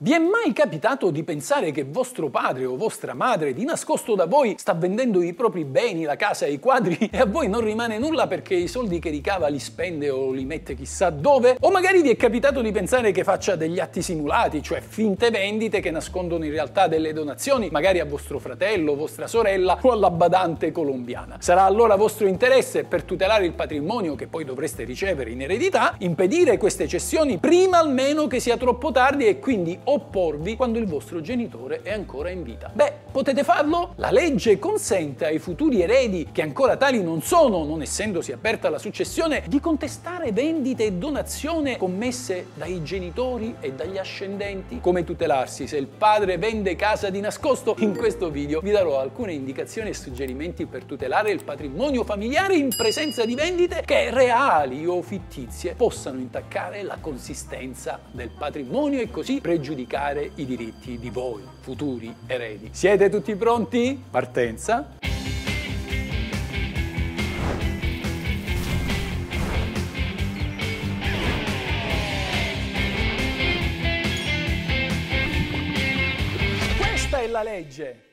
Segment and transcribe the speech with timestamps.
[0.00, 4.26] Vi è mai capitato di pensare che vostro padre o vostra madre di nascosto da
[4.26, 7.62] voi sta vendendo i propri beni, la casa e i quadri e a voi non
[7.62, 11.56] rimane nulla perché i soldi che ricava li spende o li mette chissà dove?
[11.62, 15.80] O magari vi è capitato di pensare che faccia degli atti simulati, cioè finte vendite
[15.80, 20.70] che nascondono in realtà delle donazioni, magari a vostro fratello, vostra sorella o alla badante
[20.70, 21.38] colombiana.
[21.40, 26.56] Sarà allora vostro interesse per tutelare il patrimonio che poi dovreste ricevere in eredità, impedire
[26.56, 31.80] queste cessioni prima almeno che sia troppo tardi e quindi opporvi quando il vostro genitore
[31.82, 32.70] è ancora in vita.
[32.72, 33.92] Beh, potete farlo?
[33.96, 38.78] La legge consente ai futuri eredi, che ancora tali non sono, non essendosi aperta la
[38.78, 44.80] successione, di contestare vendite e donazioni commesse dai genitori e dagli ascendenti.
[44.80, 47.74] Come tutelarsi se il padre vende casa di nascosto?
[47.78, 52.68] In questo video vi darò alcune indicazioni e suggerimenti per tutelare il patrimonio familiare in
[52.76, 59.40] presenza di vendite che reali o fittizie possano intaccare la consistenza del patrimonio e così
[59.40, 62.70] pregiudicare pregiudicare i diritti di voi, futuri eredi.
[62.72, 64.02] Siete tutti pronti?
[64.10, 64.96] Partenza!
[76.76, 78.07] Questa è la legge!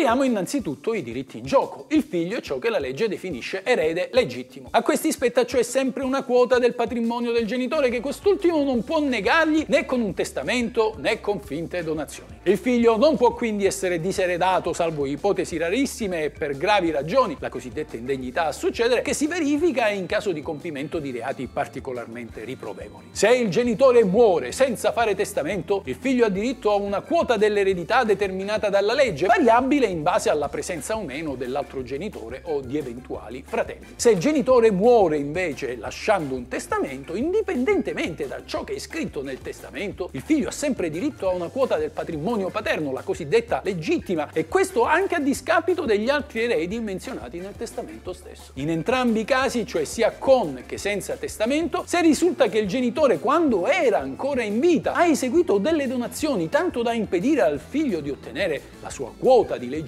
[0.00, 1.84] Chiariamo innanzitutto i diritti in gioco.
[1.88, 4.68] Il figlio è ciò che la legge definisce erede legittimo.
[4.70, 8.98] A questi spetta cioè sempre una quota del patrimonio del genitore che quest'ultimo non può
[8.98, 12.38] negargli né con un testamento né con finte donazioni.
[12.44, 17.50] Il figlio non può quindi essere diseredato salvo ipotesi rarissime e per gravi ragioni, la
[17.50, 23.08] cosiddetta indegnità a succedere, che si verifica in caso di compimento di reati particolarmente riprovevoli.
[23.10, 28.02] Se il genitore muore senza fare testamento, il figlio ha diritto a una quota dell'eredità
[28.02, 33.42] determinata dalla legge, variabile in base alla presenza o meno dell'altro genitore o di eventuali
[33.46, 33.86] fratelli.
[33.96, 39.40] Se il genitore muore invece lasciando un testamento, indipendentemente da ciò che è scritto nel
[39.40, 44.30] testamento, il figlio ha sempre diritto a una quota del patrimonio paterno, la cosiddetta legittima,
[44.32, 48.52] e questo anche a discapito degli altri eredi menzionati nel testamento stesso.
[48.54, 53.18] In entrambi i casi, cioè sia con che senza testamento, se risulta che il genitore
[53.18, 58.10] quando era ancora in vita ha eseguito delle donazioni tanto da impedire al figlio di
[58.10, 59.79] ottenere la sua quota di legittima,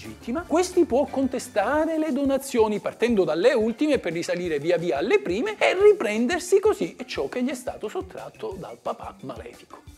[0.47, 5.75] questi può contestare le donazioni partendo dalle ultime per risalire via via alle prime e
[5.75, 9.92] riprendersi così ciò che gli è stato sottratto dal papà malefico.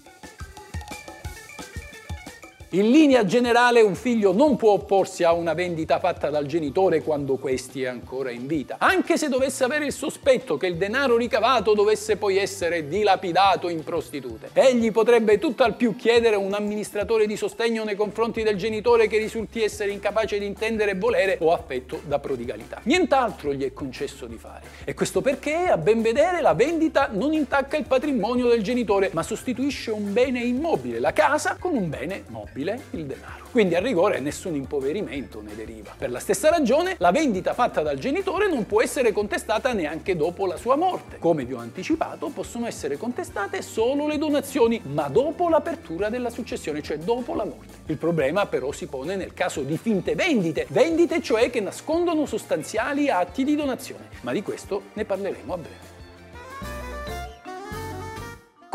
[2.75, 7.37] In linea generale un figlio non può opporsi a una vendita fatta dal genitore quando
[7.37, 11.73] questi è ancora in vita, anche se dovesse avere il sospetto che il denaro ricavato
[11.73, 14.51] dovesse poi essere dilapidato in prostitute.
[14.55, 19.63] Egli potrebbe tutt'al più chiedere un amministratore di sostegno nei confronti del genitore che risulti
[19.63, 22.81] essere incapace di intendere e volere o affetto da prodigalità.
[22.83, 24.63] Nient'altro gli è concesso di fare.
[24.83, 29.23] E questo perché, a ben vedere, la vendita non intacca il patrimonio del genitore, ma
[29.23, 33.45] sostituisce un bene immobile, la casa, con un bene mobile possibile il denaro.
[33.51, 35.95] Quindi a rigore nessun impoverimento ne deriva.
[35.97, 40.47] Per la stessa ragione la vendita fatta dal genitore non può essere contestata neanche dopo
[40.47, 41.19] la sua morte.
[41.19, 46.83] Come vi ho anticipato possono essere contestate solo le donazioni, ma dopo l'apertura della successione,
[46.83, 47.73] cioè dopo la morte.
[47.87, 53.09] Il problema però si pone nel caso di finte vendite, vendite cioè che nascondono sostanziali
[53.09, 55.95] atti di donazione, ma di questo ne parleremo a breve.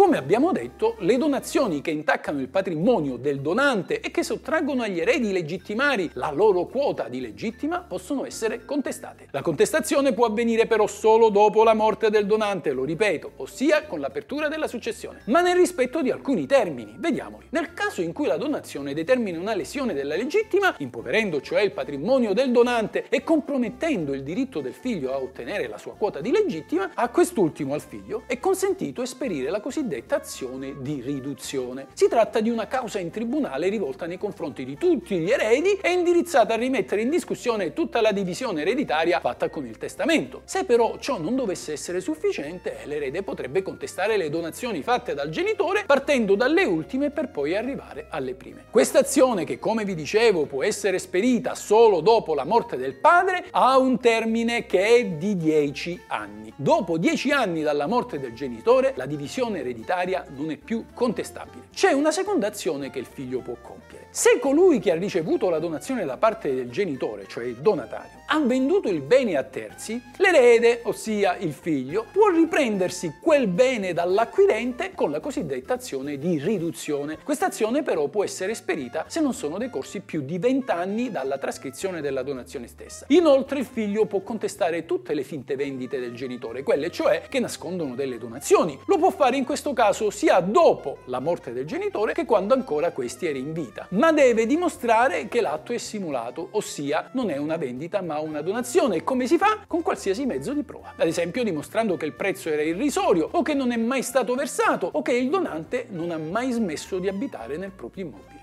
[0.09, 4.99] Come abbiamo detto, le donazioni che intaccano il patrimonio del donante e che sottraggono agli
[4.99, 9.27] eredi legittimari la loro quota di legittima possono essere contestate.
[9.29, 13.99] La contestazione può avvenire però solo dopo la morte del donante, lo ripeto, ossia con
[13.99, 16.95] l'apertura della successione, ma nel rispetto di alcuni termini.
[16.97, 17.45] Vediamoli.
[17.49, 22.33] Nel caso in cui la donazione determini una lesione della legittima, impoverendo cioè il patrimonio
[22.33, 26.93] del donante e compromettendo il diritto del figlio a ottenere la sua quota di legittima,
[26.95, 31.87] a quest'ultimo al figlio è consentito esperire la cosiddetta cosiddetta azione di riduzione.
[31.93, 35.91] Si tratta di una causa in tribunale rivolta nei confronti di tutti gli eredi e
[35.91, 40.41] indirizzata a rimettere in discussione tutta la divisione ereditaria fatta con il testamento.
[40.45, 45.83] Se però ciò non dovesse essere sufficiente, l'erede potrebbe contestare le donazioni fatte dal genitore
[45.85, 48.65] partendo dalle ultime per poi arrivare alle prime.
[48.69, 53.45] Questa azione, che come vi dicevo può essere esperita solo dopo la morte del padre,
[53.51, 56.53] ha un termine che è di 10 anni.
[56.55, 61.67] Dopo 10 anni dalla morte del genitore, la divisione ereditaria ereditaria non è più contestabile.
[61.73, 64.07] C'è una seconda azione che il figlio può compiere.
[64.11, 68.39] Se colui che ha ricevuto la donazione da parte del genitore, cioè il donatario, ha
[68.39, 75.09] venduto il bene a terzi, l'erede, ossia il figlio, può riprendersi quel bene dall'acquirente con
[75.09, 77.17] la cosiddetta azione di riduzione.
[77.23, 81.39] Questa azione però può essere esperita se non sono decorsi più di 20 anni dalla
[81.39, 83.07] trascrizione della donazione stessa.
[83.09, 87.95] Inoltre il figlio può contestare tutte le finte vendite del genitore, quelle cioè che nascondono
[87.95, 88.77] delle donazioni.
[88.85, 92.91] Lo può fare in questo caso sia dopo la morte del genitore che quando ancora
[92.91, 97.57] questi era in vita, ma deve dimostrare che l'atto è simulato, ossia non è una
[97.57, 98.97] vendita ma una donazione.
[98.97, 99.59] E come si fa?
[99.67, 100.93] Con qualsiasi mezzo di prova.
[100.95, 104.89] Ad esempio dimostrando che il prezzo era irrisorio o che non è mai stato versato
[104.91, 108.38] o che il donante non ha mai smesso di abitare nel proprio immobile.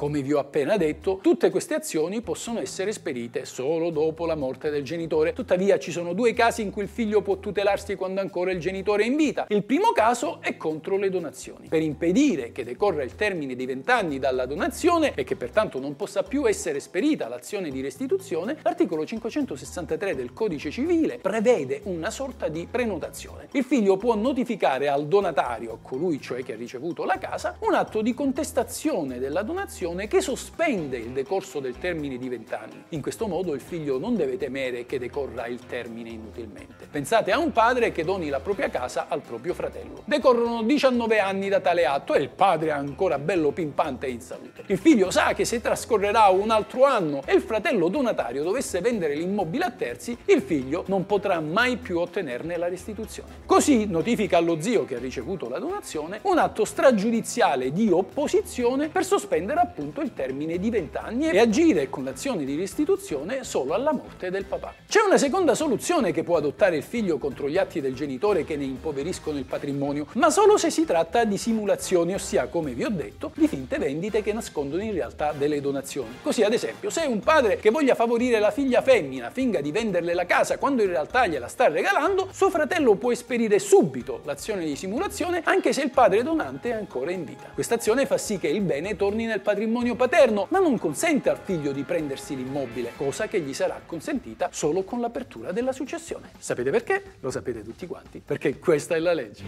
[0.00, 4.70] Come vi ho appena detto, tutte queste azioni possono essere esperite solo dopo la morte
[4.70, 5.34] del genitore.
[5.34, 9.02] Tuttavia ci sono due casi in cui il figlio può tutelarsi quando ancora il genitore
[9.02, 9.44] è in vita.
[9.50, 11.68] Il primo caso è contro le donazioni.
[11.68, 15.94] Per impedire che decorra il termine di 20 anni dalla donazione e che pertanto non
[15.96, 22.48] possa più essere esperita l'azione di restituzione, l'articolo 563 del Codice Civile prevede una sorta
[22.48, 23.48] di prenotazione.
[23.52, 28.00] Il figlio può notificare al donatario, colui cioè che ha ricevuto la casa, un atto
[28.00, 32.84] di contestazione della donazione decisione che sospende il decorso del termine di 20 anni.
[32.90, 36.86] In questo modo il figlio non deve temere che decorra il termine inutilmente.
[36.90, 40.02] Pensate a un padre che doni la propria casa al proprio fratello.
[40.04, 44.20] Decorrono 19 anni da tale atto e il padre è ancora bello pimpante e in
[44.20, 44.64] salute.
[44.66, 49.14] Il figlio sa che se trascorrerà un altro anno e il fratello donatario dovesse vendere
[49.14, 53.28] l'immobile a terzi, il figlio non potrà mai più ottenerne la restituzione.
[53.46, 59.04] Così notifica allo zio che ha ricevuto la donazione un atto stragiudiziale di opposizione per
[59.04, 63.72] sospendere appunto appunto il termine di 20 anni e agire con l'azione di restituzione solo
[63.72, 64.74] alla morte del papà.
[64.86, 68.56] C'è una seconda soluzione che può adottare il figlio contro gli atti del genitore che
[68.56, 72.90] ne impoveriscono il patrimonio, ma solo se si tratta di simulazioni, ossia, come vi ho
[72.90, 76.18] detto, di finte vendite che nascondono in realtà delle donazioni.
[76.22, 80.12] Così, ad esempio, se un padre che voglia favorire la figlia femmina finga di venderle
[80.12, 84.76] la casa quando in realtà gliela sta regalando, suo fratello può esperire subito l'azione di
[84.76, 87.50] simulazione anche se il padre donante è ancora in vita.
[87.54, 91.30] Questa azione fa sì che il bene torni nel patrimonio patrimonio paterno, ma non consente
[91.30, 96.30] al figlio di prendersi l'immobile, cosa che gli sarà consentita solo con l'apertura della successione.
[96.38, 97.14] Sapete perché?
[97.20, 99.44] Lo sapete tutti quanti, perché questa è la legge.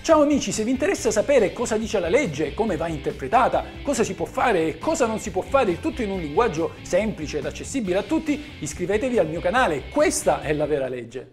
[0.00, 4.14] Ciao amici, se vi interessa sapere cosa dice la legge, come va interpretata, cosa si
[4.14, 7.46] può fare e cosa non si può fare, il tutto in un linguaggio semplice ed
[7.46, 11.32] accessibile a tutti, iscrivetevi al mio canale, questa è la vera legge.